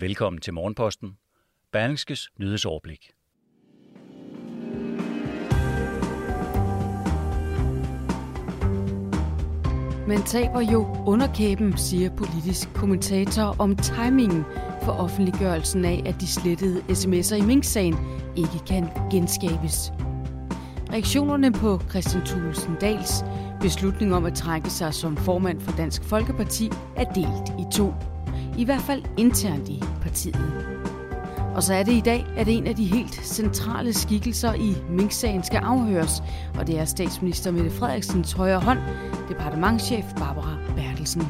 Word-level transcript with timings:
Velkommen 0.00 0.40
til 0.40 0.54
Morgenposten. 0.54 1.16
Berlingskes 1.72 2.28
nyhedsoverblik. 2.40 3.10
Man 10.08 10.22
taber 10.26 10.60
jo 10.72 11.04
underkæben, 11.06 11.78
siger 11.78 12.16
politisk 12.16 12.68
kommentator 12.74 13.56
om 13.58 13.76
timingen 13.76 14.44
for 14.82 14.92
offentliggørelsen 14.92 15.84
af, 15.84 16.02
at 16.06 16.20
de 16.20 16.26
slettede 16.26 16.80
sms'er 16.80 17.34
i 17.34 17.46
Mink-sagen 17.46 17.94
ikke 18.36 18.64
kan 18.66 18.88
genskabes. 19.10 19.92
Reaktionerne 20.92 21.52
på 21.52 21.80
Christian 21.90 22.24
Thulesen 22.24 22.76
Dals 22.80 23.24
beslutning 23.60 24.14
om 24.14 24.24
at 24.24 24.34
trække 24.34 24.70
sig 24.70 24.94
som 24.94 25.16
formand 25.16 25.60
for 25.60 25.72
Dansk 25.76 26.04
Folkeparti 26.04 26.70
er 26.96 27.04
delt 27.04 27.60
i 27.60 27.64
to. 27.76 27.94
I 28.58 28.64
hvert 28.64 28.80
fald 28.80 29.02
internt 29.16 29.68
i 29.68 29.82
partiet. 30.02 30.40
Og 31.54 31.62
så 31.62 31.74
er 31.74 31.82
det 31.82 31.92
i 31.92 32.00
dag, 32.00 32.26
at 32.36 32.48
en 32.48 32.66
af 32.66 32.76
de 32.76 32.84
helt 32.84 33.14
centrale 33.26 33.92
skikkelser 33.92 34.54
i 34.54 34.76
Mink-sagen 34.90 35.44
skal 35.44 35.58
afhøres, 35.58 36.22
og 36.58 36.66
det 36.66 36.78
er 36.78 36.84
statsminister 36.84 37.50
Mette 37.50 37.70
Frederiksens 37.70 38.32
højre 38.32 38.60
hånd, 38.60 38.78
departementschef 39.28 40.04
Barbara 40.16 40.56
Bertelsen. 40.76 41.22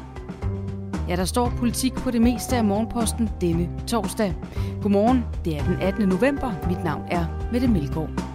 Ja, 1.08 1.16
der 1.16 1.24
står 1.24 1.52
politik 1.58 1.94
på 1.94 2.10
det 2.10 2.22
meste 2.22 2.56
af 2.56 2.64
morgenposten 2.64 3.30
denne 3.40 3.68
torsdag. 3.86 4.34
Godmorgen, 4.82 5.24
det 5.44 5.56
er 5.56 5.64
den 5.64 5.76
18. 5.80 6.08
november. 6.08 6.52
Mit 6.68 6.84
navn 6.84 7.02
er 7.10 7.48
Mette 7.52 7.68
Melgaard. 7.68 8.27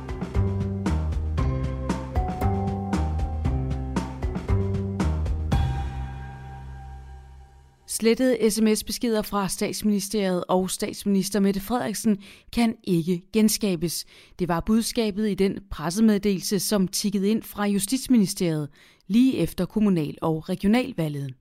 Slettede 8.03 8.49
sms-beskeder 8.51 9.21
fra 9.21 9.47
statsministeriet 9.47 10.43
og 10.47 10.69
statsminister 10.69 11.39
Mette 11.39 11.59
Frederiksen 11.59 12.17
kan 12.53 12.75
ikke 12.83 13.21
genskabes. 13.33 14.05
Det 14.39 14.47
var 14.47 14.59
budskabet 14.59 15.29
i 15.29 15.33
den 15.33 15.59
pressemeddelelse, 15.69 16.59
som 16.59 16.87
tikkede 16.87 17.29
ind 17.29 17.43
fra 17.43 17.65
Justitsministeriet 17.65 18.69
lige 19.07 19.37
efter 19.37 19.65
kommunal- 19.65 20.17
og 20.21 20.49
regionalvalget. 20.49 21.33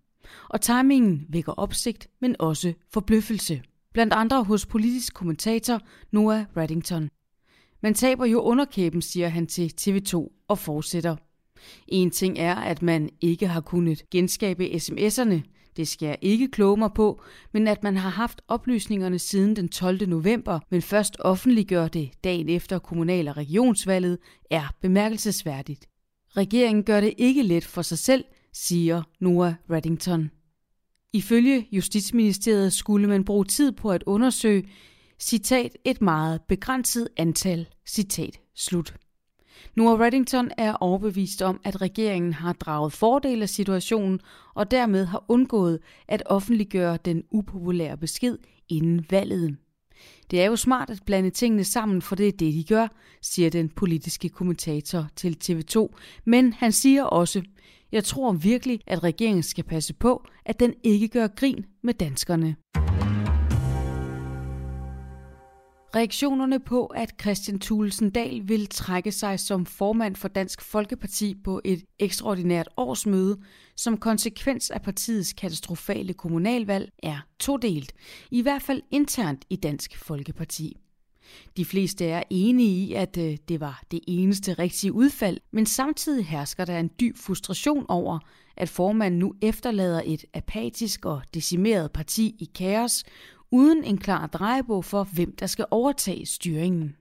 Og 0.48 0.60
timingen 0.60 1.26
vækker 1.28 1.52
opsigt, 1.52 2.08
men 2.20 2.36
også 2.38 2.72
forbløffelse. 2.92 3.62
Blandt 3.92 4.12
andre 4.12 4.44
hos 4.44 4.66
politisk 4.66 5.14
kommentator 5.14 5.80
Noah 6.10 6.44
Reddington. 6.56 7.08
Man 7.82 7.94
taber 7.94 8.26
jo 8.26 8.40
underkæben, 8.40 9.02
siger 9.02 9.28
han 9.28 9.46
til 9.46 9.72
TV2 9.80 10.44
og 10.48 10.58
fortsætter. 10.58 11.16
En 11.88 12.10
ting 12.10 12.38
er, 12.38 12.54
at 12.54 12.82
man 12.82 13.10
ikke 13.20 13.46
har 13.46 13.60
kunnet 13.60 14.10
genskabe 14.10 14.64
sms'erne, 14.64 15.51
det 15.76 15.88
skal 15.88 16.06
jeg 16.06 16.18
ikke 16.20 16.48
kloge 16.48 16.76
mig 16.76 16.90
på, 16.94 17.22
men 17.52 17.68
at 17.68 17.82
man 17.82 17.96
har 17.96 18.10
haft 18.10 18.40
oplysningerne 18.48 19.18
siden 19.18 19.56
den 19.56 19.68
12. 19.68 20.08
november, 20.08 20.60
men 20.70 20.82
først 20.82 21.16
offentliggør 21.18 21.88
det 21.88 22.10
dagen 22.24 22.48
efter 22.48 22.78
kommunal- 22.78 23.28
og 23.28 23.36
regionsvalget, 23.36 24.18
er 24.50 24.74
bemærkelsesværdigt. 24.80 25.88
Regeringen 26.36 26.84
gør 26.84 27.00
det 27.00 27.14
ikke 27.18 27.42
let 27.42 27.64
for 27.64 27.82
sig 27.82 27.98
selv, 27.98 28.24
siger 28.52 29.02
Noah 29.20 29.54
Reddington. 29.70 30.30
Ifølge 31.12 31.68
Justitsministeriet 31.72 32.72
skulle 32.72 33.08
man 33.08 33.24
bruge 33.24 33.44
tid 33.44 33.72
på 33.72 33.90
at 33.90 34.02
undersøge, 34.06 34.68
citat, 35.20 35.76
et 35.84 36.02
meget 36.02 36.40
begrænset 36.48 37.08
antal, 37.16 37.66
citat, 37.86 38.40
slut. 38.54 38.94
Noah 39.76 40.00
Reddington 40.00 40.50
er 40.58 40.74
overbevist 40.74 41.42
om, 41.42 41.60
at 41.64 41.82
regeringen 41.82 42.32
har 42.32 42.52
draget 42.52 42.92
fordel 42.92 43.42
af 43.42 43.48
situationen 43.48 44.20
og 44.54 44.70
dermed 44.70 45.04
har 45.04 45.24
undgået 45.28 45.78
at 46.08 46.22
offentliggøre 46.26 46.98
den 47.04 47.22
upopulære 47.30 47.96
besked 47.96 48.38
inden 48.68 49.06
valget. 49.10 49.56
Det 50.30 50.42
er 50.42 50.46
jo 50.46 50.56
smart 50.56 50.90
at 50.90 51.02
blande 51.06 51.30
tingene 51.30 51.64
sammen, 51.64 52.02
for 52.02 52.16
det 52.16 52.28
er 52.28 52.32
det, 52.32 52.54
de 52.54 52.64
gør, 52.64 52.88
siger 53.22 53.50
den 53.50 53.68
politiske 53.68 54.28
kommentator 54.28 55.06
til 55.16 55.36
TV2. 55.44 55.88
Men 56.24 56.52
han 56.52 56.72
siger 56.72 57.04
også, 57.04 57.42
jeg 57.92 58.04
tror 58.04 58.32
virkelig, 58.32 58.80
at 58.86 59.04
regeringen 59.04 59.42
skal 59.42 59.64
passe 59.64 59.94
på, 59.94 60.24
at 60.44 60.60
den 60.60 60.74
ikke 60.82 61.08
gør 61.08 61.26
grin 61.26 61.64
med 61.82 61.94
danskerne. 61.94 62.56
Reaktionerne 65.96 66.60
på, 66.60 66.86
at 66.86 67.14
Christian 67.20 67.58
Thulesen 67.60 68.10
Dahl 68.10 68.48
vil 68.48 68.66
trække 68.66 69.12
sig 69.12 69.40
som 69.40 69.66
formand 69.66 70.16
for 70.16 70.28
Dansk 70.28 70.62
Folkeparti 70.62 71.34
på 71.44 71.60
et 71.64 71.84
ekstraordinært 71.98 72.68
årsmøde 72.76 73.38
som 73.76 73.96
konsekvens 73.96 74.70
af 74.70 74.82
partiets 74.82 75.32
katastrofale 75.32 76.14
kommunalvalg, 76.14 76.92
er 77.02 77.18
todelt, 77.38 77.92
i 78.30 78.42
hvert 78.42 78.62
fald 78.62 78.82
internt 78.90 79.44
i 79.50 79.56
Dansk 79.56 79.98
Folkeparti. 79.98 80.76
De 81.56 81.64
fleste 81.64 82.06
er 82.06 82.22
enige 82.30 82.86
i, 82.86 82.92
at 82.94 83.16
øh, 83.18 83.36
det 83.48 83.60
var 83.60 83.82
det 83.90 84.00
eneste 84.06 84.52
rigtige 84.52 84.92
udfald, 84.92 85.38
men 85.52 85.66
samtidig 85.66 86.26
hersker 86.26 86.64
der 86.64 86.78
en 86.78 86.90
dyb 87.00 87.16
frustration 87.16 87.86
over, 87.88 88.18
at 88.56 88.68
formanden 88.68 89.18
nu 89.18 89.34
efterlader 89.42 90.02
et 90.04 90.24
apatisk 90.34 91.04
og 91.04 91.22
decimeret 91.34 91.92
parti 91.92 92.36
i 92.38 92.50
kaos, 92.54 93.04
uden 93.52 93.84
en 93.84 93.98
klar 93.98 94.26
drejebog 94.26 94.84
for, 94.84 95.04
hvem 95.04 95.36
der 95.36 95.46
skal 95.46 95.64
overtage 95.70 96.26
styringen. 96.26 96.96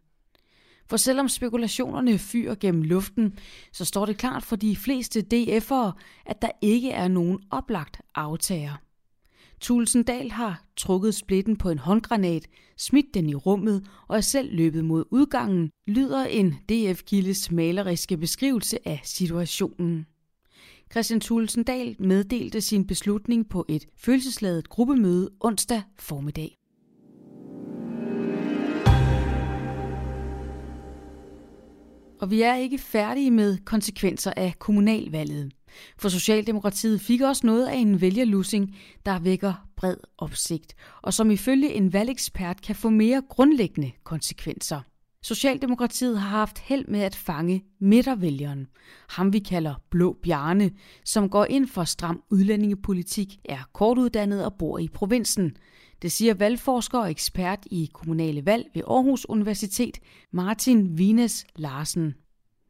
For 0.90 0.98
selvom 0.98 1.28
spekulationerne 1.28 2.18
fyrer 2.18 2.56
gennem 2.56 2.84
luften, 2.84 3.38
så 3.72 3.86
står 3.86 4.06
det 4.06 4.18
klart 4.18 4.44
for 4.44 4.56
de 4.56 4.76
fleste 4.76 5.26
DF'ere, 5.34 5.92
at 6.26 6.42
der 6.42 6.50
ikke 6.62 6.92
er 6.92 7.08
nogen 7.08 7.40
oplagt 7.52 8.02
aftager. 8.16 8.74
Tulsendal 9.62 10.32
har 10.32 10.64
trukket 10.78 11.16
splitten 11.16 11.56
på 11.56 11.70
en 11.70 11.80
håndgranat, 11.80 12.48
smidt 12.78 13.14
den 13.14 13.30
i 13.30 13.36
rummet 13.36 13.88
og 14.08 14.18
er 14.18 14.22
selv 14.22 14.56
løbet 14.56 14.86
mod 14.86 15.06
udgangen, 15.12 15.70
lyder 15.88 16.26
en 16.26 16.52
DF-kildes 16.52 17.52
maleriske 17.52 18.18
beskrivelse 18.18 18.88
af 18.88 19.02
situationen. 19.04 20.06
Christian 20.92 21.22
Thulesen 21.22 21.64
Dahl 21.64 21.96
meddelte 22.00 22.62
sin 22.62 22.88
beslutning 22.88 23.50
på 23.50 23.66
et 23.70 23.86
følelsesladet 23.98 24.70
gruppemøde 24.70 25.30
onsdag 25.40 25.82
formiddag. 26.00 26.58
Og 32.22 32.32
vi 32.32 32.42
er 32.42 32.56
ikke 32.56 32.78
færdige 32.78 33.32
med 33.32 33.58
konsekvenser 33.66 34.34
af 34.38 34.54
kommunalvalget. 34.60 35.52
For 35.98 36.10
Socialdemokratiet 36.10 37.02
fik 37.02 37.22
også 37.22 37.48
noget 37.48 37.68
af 37.68 37.76
en 37.76 38.02
vælgerlussing, 38.02 38.76
der 39.06 39.20
vækker 39.20 39.68
bred 39.76 39.98
opsigt, 40.18 40.76
og 41.02 41.14
som 41.14 41.32
ifølge 41.32 41.74
en 41.74 41.94
valgekspert 41.94 42.62
kan 42.62 42.76
få 42.76 42.90
mere 42.90 43.22
grundlæggende 43.30 43.92
konsekvenser. 44.04 44.82
Socialdemokratiet 45.24 46.20
har 46.20 46.30
haft 46.30 46.60
held 46.60 46.86
med 46.88 47.00
at 47.00 47.16
fange 47.16 47.64
midtervælgeren. 47.80 48.68
Ham 49.10 49.34
vi 49.34 49.40
kalder 49.40 49.76
Blå 49.90 50.18
Bjarne, 50.24 50.72
som 51.06 51.30
går 51.30 51.46
ind 51.46 51.68
for 51.68 51.84
stram 51.84 52.24
udlændingepolitik, 52.30 53.40
er 53.46 53.70
kortuddannet 53.74 54.46
og 54.46 54.54
bor 54.54 54.80
i 54.80 54.88
provinsen. 54.88 55.58
Det 56.02 56.12
siger 56.12 56.34
valgforsker 56.34 57.00
og 57.00 57.12
ekspert 57.12 57.60
i 57.72 57.90
kommunale 57.94 58.46
valg 58.46 58.66
ved 58.74 58.84
Aarhus 58.88 59.26
Universitet, 59.30 59.98
Martin 60.32 60.98
Vines 60.98 61.46
Larsen. 61.56 62.14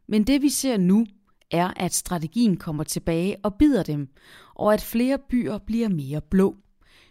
Men 0.08 0.24
det 0.24 0.42
vi 0.42 0.50
ser 0.50 0.78
nu, 0.78 1.06
er, 1.52 1.74
at 1.76 1.94
strategien 1.94 2.58
kommer 2.58 2.84
tilbage 2.84 3.36
og 3.44 3.56
bider 3.56 3.84
dem, 3.84 4.10
og 4.56 4.74
at 4.74 4.82
flere 4.82 5.18
byer 5.30 5.58
bliver 5.58 5.90
mere 5.90 6.22
blå. 6.22 6.56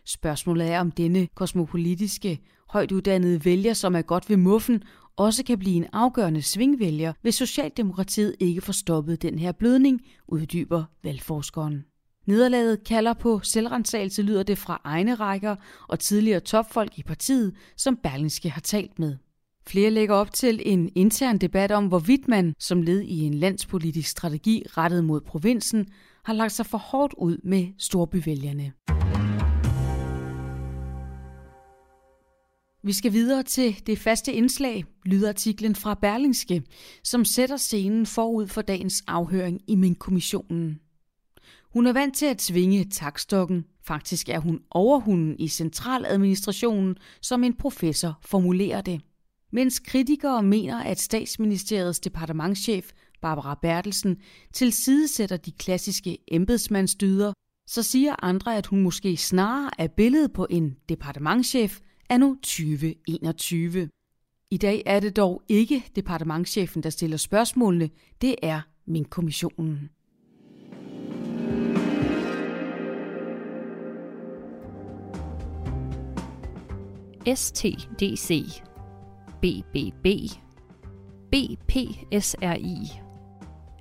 Spørgsmålet 0.06 0.70
er, 0.70 0.80
om 0.80 0.90
denne 0.90 1.28
kosmopolitiske, 1.34 2.40
højt 2.68 2.92
uddannede 2.92 3.44
vælger, 3.44 3.74
som 3.74 3.94
er 3.94 4.02
godt 4.02 4.30
ved 4.30 4.36
muffen, 4.36 4.82
også 5.20 5.44
kan 5.44 5.58
blive 5.58 5.76
en 5.76 5.86
afgørende 5.92 6.42
svingvælger, 6.42 7.12
hvis 7.22 7.34
Socialdemokratiet 7.34 8.36
ikke 8.40 8.60
får 8.60 8.72
stoppet 8.72 9.22
den 9.22 9.38
her 9.38 9.52
blødning, 9.52 10.00
uddyber 10.28 10.84
valgforskeren. 11.04 11.84
Nederlaget 12.26 12.84
kalder 12.84 13.12
på 13.14 13.40
selvrensagelse, 13.42 14.22
lyder 14.22 14.42
det 14.42 14.58
fra 14.58 14.80
egne 14.84 15.14
rækker 15.14 15.56
og 15.88 15.98
tidligere 15.98 16.40
topfolk 16.40 16.98
i 16.98 17.02
partiet, 17.02 17.54
som 17.76 17.96
Berlingske 17.96 18.50
har 18.50 18.60
talt 18.60 18.98
med. 18.98 19.16
Flere 19.66 19.90
lægger 19.90 20.14
op 20.14 20.32
til 20.32 20.62
en 20.64 20.90
intern 20.94 21.38
debat 21.38 21.72
om, 21.72 21.86
hvorvidt 21.86 22.28
man, 22.28 22.54
som 22.58 22.82
led 22.82 23.00
i 23.00 23.20
en 23.20 23.34
landspolitisk 23.34 24.08
strategi 24.08 24.62
rettet 24.68 25.04
mod 25.04 25.20
provinsen, 25.20 25.86
har 26.24 26.32
lagt 26.32 26.52
sig 26.52 26.66
for 26.66 26.78
hårdt 26.78 27.14
ud 27.18 27.38
med 27.44 27.66
storbyvælgerne. 27.78 28.72
Vi 32.82 32.92
skal 32.92 33.12
videre 33.12 33.42
til 33.42 33.86
det 33.86 33.98
faste 33.98 34.32
indslag, 34.32 34.84
lydartiklen 35.04 35.74
fra 35.74 35.94
Berlingske, 35.94 36.62
som 37.04 37.24
sætter 37.24 37.56
scenen 37.56 38.06
forud 38.06 38.46
for 38.46 38.62
dagens 38.62 39.04
afhøring 39.06 39.60
i 39.66 39.74
min 39.74 39.94
kommissionen. 39.94 40.80
Hun 41.72 41.86
er 41.86 41.92
vant 41.92 42.16
til 42.16 42.26
at 42.26 42.42
svinge 42.42 42.84
takstokken. 42.84 43.64
Faktisk 43.84 44.28
er 44.28 44.38
hun 44.38 44.60
overhunden 44.70 45.36
i 45.38 45.48
centraladministrationen, 45.48 46.96
som 47.22 47.44
en 47.44 47.56
professor 47.56 48.18
formulerer 48.22 48.80
det. 48.80 49.00
Mens 49.52 49.78
kritikere 49.78 50.42
mener, 50.42 50.82
at 50.82 51.00
statsministeriets 51.00 52.00
departementschef 52.00 52.90
Barbara 53.22 53.58
Bertelsen 53.62 54.16
tilsidesætter 54.52 55.36
de 55.36 55.52
klassiske 55.52 56.18
embedsmandsdyder, 56.28 57.32
så 57.66 57.82
siger 57.82 58.24
andre, 58.24 58.56
at 58.56 58.66
hun 58.66 58.80
måske 58.80 59.16
snarere 59.16 59.70
er 59.78 59.88
billedet 59.88 60.32
på 60.32 60.46
en 60.50 60.76
departementschef 60.88 61.80
anno 62.10 62.34
2021. 62.34 63.88
I 64.50 64.56
dag 64.56 64.82
er 64.86 65.00
det 65.00 65.16
dog 65.16 65.42
ikke 65.48 65.84
departementschefen, 65.96 66.82
der 66.82 66.90
stiller 66.90 67.16
spørgsmålene, 67.16 67.90
det 68.20 68.34
er 68.42 68.60
min 68.86 69.04
kommissionen. 69.04 69.90
STDC, 77.34 78.60
BBB, 79.42 80.06
BPSRI. 81.32 83.00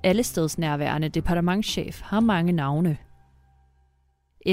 Alle 0.04 0.22
stedsnærværende 0.22 1.08
departementschef 1.08 2.00
har 2.00 2.20
mange 2.20 2.52
navne. 2.52 2.98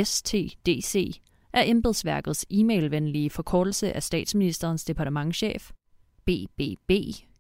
STDC 0.04 1.22
er 1.58 1.64
embedsværkets 1.66 2.46
e-mailvenlige 2.50 3.30
forkortelse 3.30 3.94
af 3.94 4.04
statsministerens 4.04 4.84
departementschef. 4.84 5.72
BBB, 6.26 6.92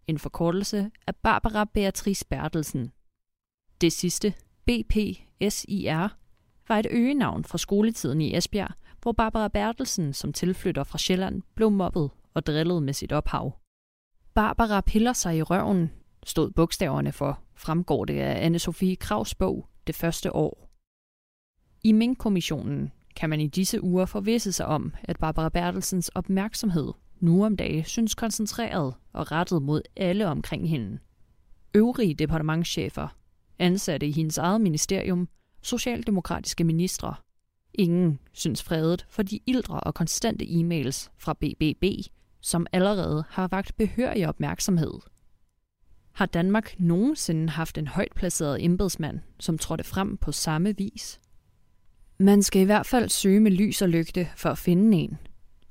en 0.08 0.20
forkortelse 0.20 0.92
af 1.08 1.16
Barbara 1.16 1.66
Beatrice 1.74 2.26
Bertelsen. 2.30 2.92
Det 3.82 3.94
sidste, 3.94 4.34
BPSIR, 4.66 6.18
var 6.68 6.80
et 6.80 6.88
øgenavn 6.90 7.44
fra 7.44 7.58
skoletiden 7.58 8.22
i 8.22 8.38
Esbjerg, 8.38 8.72
hvor 9.02 9.12
Barbara 9.12 9.48
Bertelsen 9.48 10.14
som 10.14 10.34
tilflytter 10.34 10.84
fra 10.84 10.98
Sjælland 10.98 11.42
blev 11.56 11.72
mobbet 11.72 12.10
og 12.34 12.46
drillet 12.46 12.84
med 12.84 12.94
sit 12.94 13.12
ophav. 13.12 13.60
Barbara 14.34 14.82
piller 14.82 15.14
sig 15.14 15.38
i 15.38 15.42
røven, 15.42 15.92
stod 16.24 16.52
bogstaverne 16.52 17.12
for, 17.12 17.40
fremgår 17.56 18.06
det 18.06 18.20
af 18.20 18.46
anne 18.46 18.60
Sofie 18.60 18.96
Kravs 18.96 19.36
bog 19.36 19.68
Det 19.88 19.96
første 19.96 20.36
år. 20.36 20.70
I 21.84 21.92
Mink-kommissionen 21.92 22.92
kan 23.18 23.30
man 23.30 23.40
i 23.40 23.48
disse 23.48 23.84
uger 23.84 24.06
forvisse 24.06 24.52
sig 24.52 24.66
om, 24.66 24.94
at 25.04 25.20
Barbara 25.20 25.50
Bertelsens 25.50 26.10
opmærksomhed 26.10 26.94
nu 27.20 27.46
om 27.46 27.58
dagen 27.58 27.84
synes 27.84 28.16
koncentreret 28.16 28.94
og 29.14 29.32
rettet 29.32 29.62
mod 29.62 29.82
alle 29.96 30.28
omkring 30.28 30.70
hende. 30.70 31.00
Øvrige 31.76 32.14
departementschefer, 32.14 33.08
ansatte 33.60 34.08
i 34.08 34.12
hendes 34.12 34.38
eget 34.38 34.62
ministerium, 34.62 35.28
socialdemokratiske 35.62 36.64
ministre. 36.64 37.16
Ingen 37.74 38.20
synes 38.34 38.64
fredet 38.64 39.06
for 39.10 39.24
de 39.24 39.40
ildre 39.46 39.80
og 39.80 39.94
konstante 39.94 40.46
e-mails 40.46 41.12
fra 41.18 41.34
BBB, 41.34 41.84
som 42.42 42.68
allerede 42.74 43.24
har 43.30 43.48
vagt 43.48 43.78
behørig 43.78 44.28
opmærksomhed. 44.28 44.94
Har 46.12 46.26
Danmark 46.26 46.76
nogensinde 46.80 47.50
haft 47.50 47.78
en 47.78 47.88
højt 47.88 48.14
placeret 48.16 48.66
embedsmand, 48.66 49.20
som 49.40 49.58
trådte 49.58 49.84
frem 49.84 50.18
på 50.18 50.32
samme 50.32 50.78
vis? 50.78 51.20
Man 52.20 52.44
skal 52.44 52.62
i 52.62 52.66
hvert 52.66 52.86
fald 52.86 53.10
søge 53.10 53.40
med 53.40 53.52
lys 53.52 53.82
og 53.82 53.90
lygte 53.90 54.30
for 54.36 54.50
at 54.50 54.58
finde 54.58 54.98
en, 54.98 55.18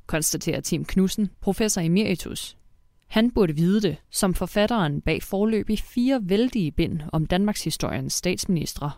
konstaterer 0.06 0.60
Tim 0.60 0.84
Knudsen, 0.84 1.30
professor 1.40 1.80
emeritus. 1.80 2.56
Han 3.06 3.30
burde 3.30 3.56
vide 3.56 3.80
det, 3.80 3.96
som 4.10 4.34
forfatteren 4.34 5.00
bag 5.00 5.22
forløb 5.22 5.70
fire 5.78 6.20
vældige 6.22 6.72
bind 6.72 7.00
om 7.12 7.26
Danmarks 7.26 7.64
historiens 7.64 8.12
statsministre. 8.12 8.90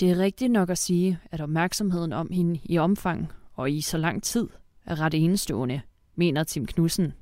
Det 0.00 0.10
er 0.10 0.18
rigtigt 0.18 0.52
nok 0.52 0.70
at 0.70 0.78
sige, 0.78 1.18
at 1.30 1.40
opmærksomheden 1.40 2.12
om 2.12 2.30
hende 2.32 2.60
i 2.64 2.78
omfang 2.78 3.32
og 3.54 3.70
i 3.70 3.80
så 3.80 3.98
lang 3.98 4.22
tid 4.22 4.48
er 4.86 5.00
ret 5.00 5.14
enestående, 5.14 5.80
mener 6.14 6.44
Tim 6.44 6.66
Knudsen. 6.66 7.12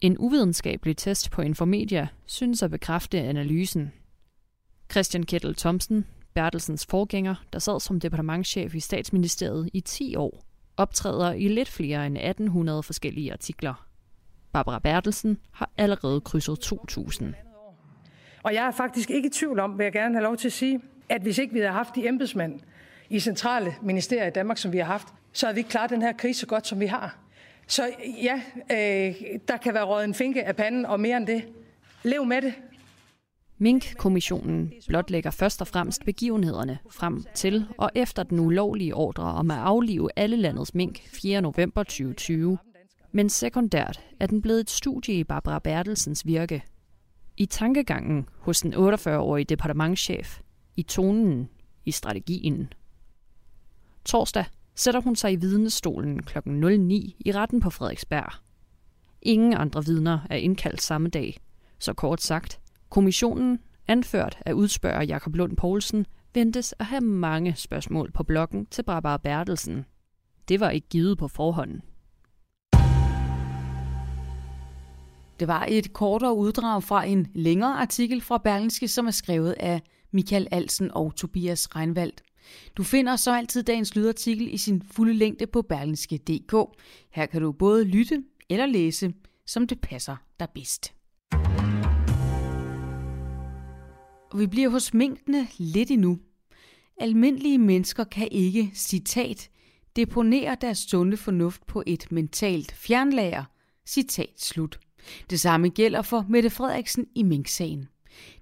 En 0.00 0.16
uvidenskabelig 0.18 0.96
test 0.96 1.30
på 1.30 1.42
Infomedia 1.42 2.08
synes 2.26 2.62
at 2.62 2.70
bekræfte 2.70 3.20
analysen. 3.20 3.92
Christian 4.90 5.22
Kettel 5.22 5.54
Thomsen, 5.54 6.04
Bertelsens 6.34 6.86
forgænger, 6.86 7.34
der 7.52 7.58
sad 7.58 7.80
som 7.80 8.00
departementschef 8.00 8.74
i 8.74 8.80
statsministeriet 8.80 9.70
i 9.72 9.80
10 9.80 10.16
år, 10.16 10.42
optræder 10.76 11.32
i 11.32 11.48
lidt 11.48 11.68
flere 11.68 12.06
end 12.06 12.16
1800 12.16 12.82
forskellige 12.82 13.32
artikler. 13.32 13.86
Barbara 14.52 14.78
Bertelsen 14.78 15.38
har 15.52 15.70
allerede 15.76 16.20
krydset 16.20 16.58
2000. 16.58 17.34
Og 18.42 18.54
jeg 18.54 18.66
er 18.66 18.70
faktisk 18.70 19.10
ikke 19.10 19.26
i 19.26 19.30
tvivl 19.30 19.60
om, 19.60 19.78
vil 19.78 19.84
jeg 19.84 19.92
gerne 19.92 20.14
have 20.14 20.24
lov 20.24 20.36
til 20.36 20.48
at 20.48 20.52
sige, 20.52 20.80
at 21.08 21.22
hvis 21.22 21.38
ikke 21.38 21.52
vi 21.52 21.58
havde 21.58 21.72
haft 21.72 21.94
de 21.94 22.08
embedsmænd 22.08 22.60
i 23.08 23.20
centrale 23.20 23.74
ministerier 23.82 24.26
i 24.26 24.30
Danmark, 24.30 24.58
som 24.58 24.72
vi 24.72 24.78
har 24.78 24.84
haft, 24.84 25.08
så 25.32 25.46
havde 25.46 25.54
vi 25.54 25.60
ikke 25.60 25.70
klaret 25.70 25.90
den 25.90 26.02
her 26.02 26.12
krise 26.12 26.40
så 26.40 26.46
godt, 26.46 26.66
som 26.66 26.80
vi 26.80 26.86
har. 26.86 27.16
Så 27.66 27.82
ja, 28.22 28.40
øh, 28.70 29.14
der 29.48 29.56
kan 29.56 29.74
være 29.74 29.84
råd 29.84 30.04
en 30.04 30.14
finke 30.14 30.44
af 30.44 30.56
panden, 30.56 30.86
og 30.86 31.00
mere 31.00 31.16
end 31.16 31.26
det. 31.26 31.44
Lev 32.02 32.24
med 32.24 32.42
det. 32.42 32.54
Mink-kommissionen 33.60 34.72
blotlægger 34.88 35.30
først 35.30 35.60
og 35.60 35.66
fremmest 35.66 36.04
begivenhederne 36.04 36.78
frem 36.90 37.24
til 37.34 37.66
og 37.78 37.90
efter 37.94 38.22
den 38.22 38.40
ulovlige 38.40 38.94
ordre 38.94 39.22
om 39.22 39.50
at 39.50 39.58
aflive 39.58 40.10
alle 40.16 40.36
landets 40.36 40.74
mink 40.74 41.00
4. 41.06 41.40
november 41.40 41.82
2020. 41.82 42.58
Men 43.12 43.28
sekundært 43.28 44.00
er 44.20 44.26
den 44.26 44.42
blevet 44.42 44.60
et 44.60 44.70
studie 44.70 45.14
i 45.14 45.24
Barbara 45.24 45.58
Bertelsens 45.58 46.26
virke. 46.26 46.62
I 47.36 47.46
tankegangen 47.46 48.28
hos 48.38 48.60
den 48.60 48.74
48-årige 48.74 49.44
departementschef, 49.44 50.40
i 50.76 50.82
tonen, 50.82 51.48
i 51.84 51.90
strategien. 51.90 52.72
Torsdag 54.04 54.44
sætter 54.74 55.00
hun 55.00 55.16
sig 55.16 55.32
i 55.32 55.36
vidnestolen 55.36 56.22
kl. 56.22 56.38
09 56.46 57.16
i 57.20 57.32
retten 57.32 57.60
på 57.60 57.70
Frederiksberg. 57.70 58.32
Ingen 59.22 59.54
andre 59.54 59.84
vidner 59.84 60.18
er 60.30 60.36
indkaldt 60.36 60.82
samme 60.82 61.08
dag, 61.08 61.38
så 61.78 61.92
kort 61.92 62.22
sagt– 62.22 62.60
Kommissionen, 62.90 63.58
anført 63.88 64.38
af 64.46 64.52
udspørger 64.52 65.02
Jakob 65.02 65.34
Lund 65.34 65.56
Poulsen, 65.56 66.06
ventes 66.34 66.74
at 66.78 66.86
have 66.86 67.00
mange 67.00 67.54
spørgsmål 67.56 68.12
på 68.12 68.22
blokken 68.22 68.66
til 68.66 68.82
Barbara 68.82 69.16
Bertelsen. 69.16 69.84
Det 70.48 70.60
var 70.60 70.70
ikke 70.70 70.88
givet 70.88 71.18
på 71.18 71.28
forhånd. 71.28 71.80
Det 75.40 75.48
var 75.48 75.66
et 75.68 75.92
kortere 75.92 76.34
uddrag 76.34 76.82
fra 76.82 77.04
en 77.04 77.26
længere 77.34 77.74
artikel 77.74 78.20
fra 78.20 78.38
Berlingske, 78.38 78.88
som 78.88 79.06
er 79.06 79.10
skrevet 79.10 79.52
af 79.60 79.82
Michael 80.12 80.48
Alsen 80.50 80.90
og 80.94 81.14
Tobias 81.16 81.76
Reinvald. 81.76 82.12
Du 82.76 82.82
finder 82.82 83.16
så 83.16 83.34
altid 83.34 83.62
dagens 83.62 83.96
lydartikel 83.96 84.54
i 84.54 84.56
sin 84.56 84.82
fulde 84.82 85.14
længde 85.14 85.46
på 85.46 85.62
berlingske.dk. 85.62 86.54
Her 87.10 87.26
kan 87.26 87.42
du 87.42 87.52
både 87.52 87.84
lytte 87.84 88.24
eller 88.48 88.66
læse, 88.66 89.12
som 89.46 89.66
det 89.66 89.80
passer 89.80 90.16
dig 90.40 90.48
bedst. 90.54 90.97
Og 94.30 94.38
vi 94.38 94.46
bliver 94.46 94.68
hos 94.68 94.94
mængdene 94.94 95.48
lidt 95.58 95.90
endnu. 95.90 96.18
Almindelige 97.00 97.58
mennesker 97.58 98.04
kan 98.04 98.28
ikke, 98.30 98.70
citat, 98.74 99.50
deponere 99.96 100.56
deres 100.60 100.78
sunde 100.78 101.16
fornuft 101.16 101.66
på 101.66 101.82
et 101.86 102.12
mentalt 102.12 102.72
fjernlager, 102.72 103.44
citat 103.86 104.32
slut. 104.36 104.78
Det 105.30 105.40
samme 105.40 105.68
gælder 105.68 106.02
for 106.02 106.26
Mette 106.28 106.50
Frederiksen 106.50 107.06
i 107.14 107.22
Mink-sagen. 107.22 107.88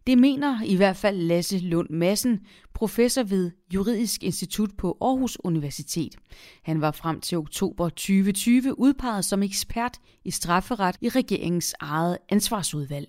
Det 0.07 0.19
mener 0.19 0.63
i 0.63 0.77
hvert 0.77 0.97
fald 0.97 1.17
Lasse 1.17 1.59
Lund 1.59 1.91
Madsen, 1.91 2.41
professor 2.75 3.23
ved 3.23 3.51
Juridisk 3.75 4.23
Institut 4.23 4.71
på 4.79 4.97
Aarhus 5.01 5.39
Universitet. 5.45 6.17
Han 6.63 6.81
var 6.81 6.91
frem 6.91 7.21
til 7.21 7.39
oktober 7.39 7.89
2020 7.89 8.79
udpeget 8.79 9.25
som 9.25 9.43
ekspert 9.43 9.99
i 10.25 10.31
strafferet 10.31 10.97
i 11.01 11.09
regeringens 11.09 11.75
eget 11.81 12.19
ansvarsudvalg. 12.29 13.09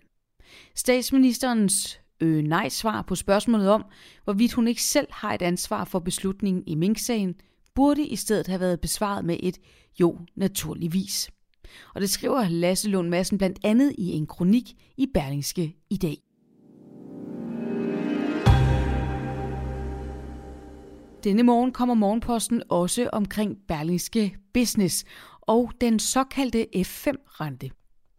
Statsministerens 0.75 1.99
øh, 2.21 2.43
nej-svar 2.43 3.01
på 3.01 3.15
spørgsmålet 3.15 3.69
om, 3.69 3.85
hvorvidt 4.23 4.53
hun 4.53 4.67
ikke 4.67 4.83
selv 4.83 5.07
har 5.11 5.33
et 5.33 5.41
ansvar 5.41 5.85
for 5.85 5.99
beslutningen 5.99 6.63
i 6.67 6.75
Mink-sagen, 6.75 7.35
burde 7.75 8.07
i 8.07 8.15
stedet 8.15 8.47
have 8.47 8.59
været 8.59 8.81
besvaret 8.81 9.25
med 9.25 9.37
et 9.39 9.57
jo, 9.99 10.19
naturligvis. 10.35 11.29
Og 11.95 12.01
det 12.01 12.09
skriver 12.09 12.49
Lasse 12.49 12.89
Lund 12.89 13.09
Madsen 13.09 13.37
blandt 13.37 13.59
andet 13.63 13.95
i 13.97 14.11
en 14.11 14.27
kronik 14.27 14.73
i 14.97 15.07
Berlingske 15.13 15.75
i 15.89 15.97
dag. 15.97 16.17
Denne 21.23 21.43
morgen 21.43 21.71
kommer 21.71 21.95
Morgenposten 21.95 22.63
også 22.69 23.09
omkring 23.13 23.57
Berlingske 23.67 24.35
Business 24.53 25.05
og 25.41 25.71
den 25.81 25.99
såkaldte 25.99 26.67
F5-rente. 26.75 27.76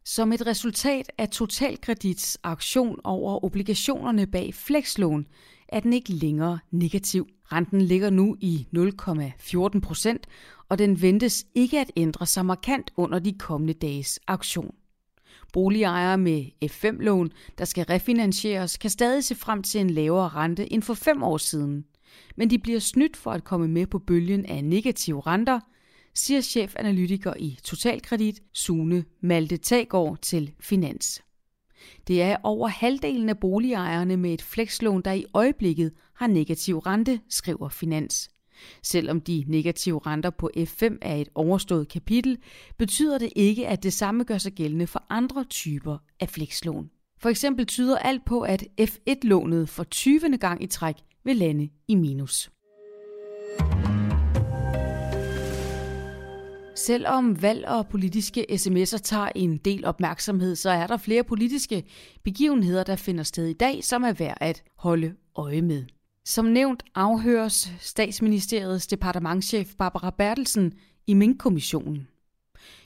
Som 0.09 0.33
et 0.33 0.47
resultat 0.47 1.13
af 1.19 1.29
Totalkredits 1.29 2.39
auktion 2.43 3.01
over 3.05 3.45
obligationerne 3.45 4.27
bag 4.27 4.55
flekslån, 4.55 5.27
er 5.69 5.81
den 5.81 5.93
ikke 5.93 6.13
længere 6.13 6.59
negativ. 6.71 7.29
Renten 7.45 7.81
ligger 7.81 8.11
nu 8.11 8.37
i 8.41 8.67
0,14 8.77 9.81
procent, 9.81 10.27
og 10.69 10.79
den 10.79 11.03
ventes 11.03 11.47
ikke 11.55 11.81
at 11.81 11.93
ændre 11.97 12.27
sig 12.27 12.47
markant 12.47 12.91
under 12.97 13.19
de 13.19 13.33
kommende 13.39 13.75
dages 13.75 14.21
auktion. 14.27 14.75
Boligejere 15.53 16.19
med 16.19 16.45
F5-lån, 16.65 17.31
der 17.59 17.65
skal 17.65 17.85
refinansieres, 17.85 18.77
kan 18.77 18.91
stadig 18.91 19.25
se 19.25 19.35
frem 19.35 19.63
til 19.63 19.81
en 19.81 19.91
lavere 19.91 20.29
rente 20.29 20.73
end 20.73 20.83
for 20.83 20.95
fem 20.95 21.23
år 21.23 21.37
siden. 21.37 21.85
Men 22.37 22.51
de 22.51 22.59
bliver 22.59 22.81
snydt 22.81 23.17
for 23.17 23.31
at 23.31 23.45
komme 23.45 23.69
med 23.69 23.87
på 23.87 23.99
bølgen 23.99 24.47
af 24.47 24.65
negative 24.65 25.21
renter, 25.21 25.61
siger 26.15 26.41
chefanalytiker 26.41 27.35
i 27.39 27.59
Totalkredit, 27.65 28.43
Sune 28.53 29.05
Malte 29.21 29.57
Tagård 29.57 30.19
til 30.23 30.53
Finans. 30.61 31.23
Det 32.07 32.23
er 32.23 32.37
over 32.43 32.69
halvdelen 32.69 33.29
af 33.29 33.39
boligejerne 33.39 34.17
med 34.17 34.35
et 34.35 34.43
flekslån, 34.43 35.03
der 35.03 35.13
i 35.13 35.25
øjeblikket 35.35 35.93
har 36.15 36.27
negativ 36.27 36.79
rente, 36.79 37.21
skriver 37.29 37.69
Finans. 37.69 38.31
Selvom 38.83 39.21
de 39.21 39.45
negative 39.47 40.01
renter 40.07 40.31
på 40.31 40.51
F5 40.57 40.99
er 41.03 41.17
et 41.17 41.29
overstået 41.35 41.89
kapitel, 41.89 42.39
betyder 42.79 43.19
det 43.19 43.33
ikke, 43.37 43.69
at 43.69 43.83
det 43.83 43.93
samme 43.93 44.25
gør 44.25 44.39
sig 44.39 44.53
gældende 44.53 44.87
for 44.87 45.05
andre 45.11 45.45
typer 45.45 45.99
af 46.21 46.29
flekslån. 46.29 46.91
For 47.21 47.29
eksempel 47.29 47.67
tyder 47.67 47.99
alt 47.99 48.25
på, 48.25 48.41
at 48.41 48.65
F1-lånet 48.81 49.69
for 49.69 49.85
20. 49.85 50.39
gang 50.41 50.63
i 50.63 50.67
træk 50.67 50.97
vil 51.25 51.37
lande 51.37 51.69
i 51.89 51.95
minus. 51.95 52.51
Selvom 56.79 57.43
valg 57.43 57.69
og 57.69 57.89
politiske 57.89 58.47
sms'er 58.51 58.99
tager 58.99 59.29
en 59.35 59.57
del 59.57 59.85
opmærksomhed, 59.85 60.57
så 60.57 60.71
er 60.71 60.87
der 60.87 60.97
flere 60.97 61.25
politiske 61.25 61.85
begivenheder, 62.25 62.85
der 62.85 62.97
finder 62.97 63.25
sted 63.25 63.47
i 63.47 63.53
dag, 63.53 63.85
som 63.85 64.03
er 64.03 64.13
værd 64.13 64.39
at 64.41 64.63
holde 64.77 65.15
øje 65.37 65.63
med. 65.63 65.85
Som 66.25 66.45
nævnt 66.45 66.83
afhøres 66.95 67.73
statsministeriets 67.81 68.87
departementschef 68.87 69.75
Barbara 69.79 70.11
Bertelsen 70.11 70.73
i 71.07 71.15
Mink-kommissionen. 71.15 72.09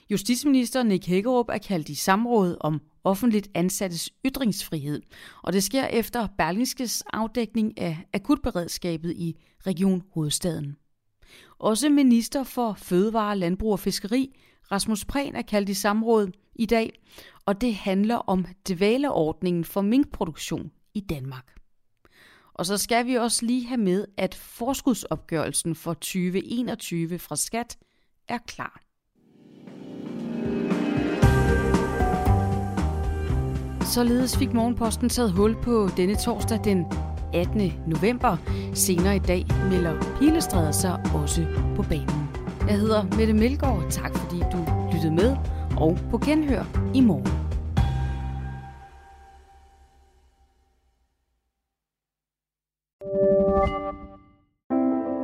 Justitsminister 0.09 0.83
Nick 0.83 1.07
Hækkerup 1.07 1.49
er 1.49 1.57
kaldt 1.57 1.89
i 1.89 1.95
samråd 1.95 2.57
om 2.59 2.81
offentligt 3.03 3.49
ansattes 3.53 4.09
ytringsfrihed, 4.25 5.01
og 5.43 5.53
det 5.53 5.63
sker 5.63 5.85
efter 5.85 6.27
Berlingskes 6.37 7.03
afdækning 7.13 7.77
af 7.77 7.97
akutberedskabet 8.13 9.13
i 9.17 9.35
Region 9.67 10.03
Hovedstaden. 10.13 10.75
Også 11.59 11.89
minister 11.89 12.43
for 12.43 12.73
Fødevare, 12.73 13.37
Landbrug 13.37 13.71
og 13.71 13.79
Fiskeri, 13.79 14.39
Rasmus 14.71 15.05
Prehn, 15.05 15.35
er 15.35 15.41
kaldt 15.41 15.69
i 15.69 15.73
samråd 15.73 16.31
i 16.55 16.65
dag, 16.65 17.01
og 17.45 17.61
det 17.61 17.75
handler 17.75 18.15
om 18.15 18.45
dvaleordningen 18.69 19.65
for 19.65 19.81
minkproduktion 19.81 20.71
i 20.93 20.99
Danmark. 20.99 21.53
Og 22.53 22.65
så 22.65 22.77
skal 22.77 23.05
vi 23.05 23.15
også 23.15 23.45
lige 23.45 23.67
have 23.67 23.81
med, 23.81 24.05
at 24.17 24.35
forskudsopgørelsen 24.35 25.75
for 25.75 25.93
2021 25.93 27.19
fra 27.19 27.35
Skat 27.35 27.77
er 28.27 28.37
klar. 28.37 28.83
Således 33.93 34.37
fik 34.37 34.53
Morgenposten 34.53 35.09
taget 35.09 35.31
hul 35.31 35.55
på 35.63 35.89
denne 35.97 36.15
torsdag 36.15 36.59
den 36.63 36.85
18. 37.33 37.73
november. 37.87 38.37
Senere 38.73 39.15
i 39.15 39.19
dag 39.19 39.45
melder 39.69 40.17
Pilestræder 40.19 40.71
sig 40.71 40.99
også 41.13 41.45
på 41.75 41.83
banen. 41.83 42.29
Jeg 42.67 42.79
hedder 42.79 43.03
Mette 43.17 43.33
Melgaard. 43.33 43.83
Tak 43.89 44.17
fordi 44.17 44.37
du 44.39 44.89
lyttede 44.93 45.13
med, 45.13 45.35
og 45.77 45.97
på 46.11 46.17
genhør 46.17 46.63
i 46.95 47.01
morgen. 47.01 47.43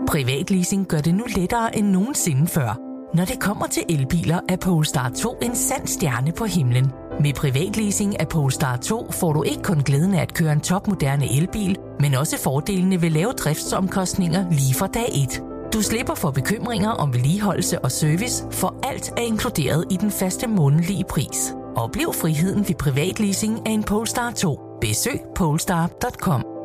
Privatleasing 0.08 0.88
gør 0.88 0.98
det 0.98 1.16
nu 1.16 1.24
lettere 1.36 1.78
end 1.78 1.88
nogensinde 1.88 2.48
før. 2.48 2.80
Når 3.16 3.26
det 3.26 3.40
kommer 3.42 3.68
til 3.68 3.84
elbiler, 3.90 4.40
er 4.50 4.58
Polestar 4.58 5.10
2 5.10 5.38
en 5.42 5.56
sand 5.56 5.88
stjerne 5.88 6.32
på 6.32 6.46
himlen. 6.46 6.92
Med 7.20 7.34
privatleasing 7.34 8.20
af 8.20 8.28
Polestar 8.28 8.78
2 8.78 9.12
får 9.12 9.34
du 9.34 9.44
ikke 9.44 9.62
kun 9.62 9.84
glæden 9.84 10.14
af 10.14 10.22
at 10.22 10.34
køre 10.34 10.54
en 10.54 10.62
topmoderne 10.62 11.38
elbil, 11.38 11.78
men 12.00 12.14
også 12.14 12.38
fordelene 12.38 13.02
ved 13.02 13.10
lave 13.10 13.32
driftsomkostninger 13.32 14.46
lige 14.52 14.76
fra 14.76 14.88
dag 14.88 15.10
1. 15.32 15.42
Du 15.74 15.82
slipper 15.82 16.16
for 16.16 16.32
bekymringer 16.32 16.90
om 16.90 17.14
vedligeholdelse 17.14 17.80
og 17.80 17.92
service, 17.92 18.46
for 18.52 18.76
alt 18.84 19.12
er 19.18 19.22
inkluderet 19.22 19.86
i 19.92 19.96
den 19.96 20.12
faste 20.12 20.48
månedlige 20.48 21.04
pris. 21.10 21.54
Oplev 21.76 22.14
friheden 22.14 22.68
ved 22.68 22.76
privatleasing 22.76 23.68
af 23.68 23.72
en 23.72 23.84
Polestar 23.84 24.32
2. 24.32 24.60
Besøg 24.82 25.20
polestar.com. 25.36 26.59